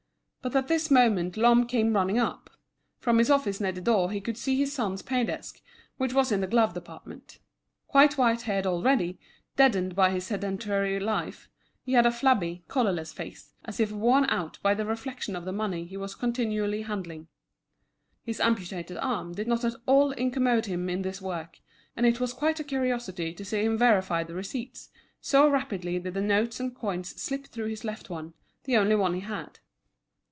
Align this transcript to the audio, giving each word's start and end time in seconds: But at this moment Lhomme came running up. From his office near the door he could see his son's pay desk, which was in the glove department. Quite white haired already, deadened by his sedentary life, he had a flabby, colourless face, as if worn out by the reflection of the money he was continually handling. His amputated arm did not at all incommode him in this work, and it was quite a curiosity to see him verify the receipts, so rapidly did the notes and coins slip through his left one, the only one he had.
But 0.43 0.55
at 0.55 0.67
this 0.67 0.89
moment 0.89 1.37
Lhomme 1.37 1.67
came 1.67 1.93
running 1.93 2.17
up. 2.17 2.49
From 2.97 3.19
his 3.19 3.29
office 3.29 3.61
near 3.61 3.73
the 3.73 3.79
door 3.79 4.09
he 4.09 4.19
could 4.19 4.39
see 4.39 4.57
his 4.57 4.73
son's 4.73 5.03
pay 5.03 5.23
desk, 5.23 5.61
which 5.97 6.15
was 6.15 6.31
in 6.31 6.41
the 6.41 6.47
glove 6.47 6.73
department. 6.73 7.37
Quite 7.85 8.17
white 8.17 8.41
haired 8.41 8.65
already, 8.65 9.19
deadened 9.55 9.95
by 9.95 10.09
his 10.09 10.25
sedentary 10.25 10.99
life, 10.99 11.47
he 11.83 11.93
had 11.93 12.07
a 12.07 12.11
flabby, 12.11 12.63
colourless 12.67 13.13
face, 13.13 13.53
as 13.65 13.79
if 13.79 13.91
worn 13.91 14.25
out 14.31 14.57
by 14.63 14.73
the 14.73 14.83
reflection 14.83 15.35
of 15.35 15.45
the 15.45 15.51
money 15.51 15.85
he 15.85 15.95
was 15.95 16.15
continually 16.15 16.81
handling. 16.81 17.27
His 18.23 18.39
amputated 18.39 18.97
arm 18.97 19.35
did 19.35 19.47
not 19.47 19.63
at 19.63 19.75
all 19.85 20.09
incommode 20.13 20.65
him 20.65 20.89
in 20.89 21.03
this 21.03 21.21
work, 21.21 21.59
and 21.95 22.03
it 22.07 22.19
was 22.19 22.33
quite 22.33 22.59
a 22.59 22.63
curiosity 22.63 23.31
to 23.35 23.45
see 23.45 23.63
him 23.63 23.77
verify 23.77 24.23
the 24.23 24.33
receipts, 24.33 24.89
so 25.19 25.47
rapidly 25.47 25.99
did 25.99 26.15
the 26.15 26.19
notes 26.19 26.59
and 26.59 26.73
coins 26.75 27.09
slip 27.21 27.45
through 27.45 27.67
his 27.67 27.83
left 27.83 28.09
one, 28.09 28.33
the 28.63 28.75
only 28.75 28.95
one 28.95 29.13
he 29.13 29.19
had. 29.19 29.59